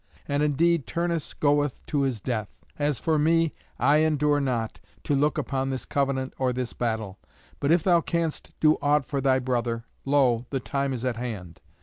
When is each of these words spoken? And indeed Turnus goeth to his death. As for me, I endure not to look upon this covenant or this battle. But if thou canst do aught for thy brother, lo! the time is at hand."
And 0.27 0.41
indeed 0.41 0.87
Turnus 0.87 1.31
goeth 1.35 1.85
to 1.85 2.01
his 2.01 2.21
death. 2.21 2.49
As 2.79 2.97
for 2.97 3.19
me, 3.19 3.51
I 3.77 3.97
endure 3.97 4.39
not 4.39 4.79
to 5.03 5.13
look 5.15 5.37
upon 5.37 5.69
this 5.69 5.85
covenant 5.85 6.33
or 6.39 6.51
this 6.51 6.73
battle. 6.73 7.19
But 7.59 7.71
if 7.71 7.83
thou 7.83 8.01
canst 8.01 8.51
do 8.59 8.79
aught 8.81 9.05
for 9.05 9.21
thy 9.21 9.37
brother, 9.37 9.85
lo! 10.03 10.47
the 10.49 10.59
time 10.59 10.91
is 10.93 11.05
at 11.05 11.17
hand." 11.17 11.59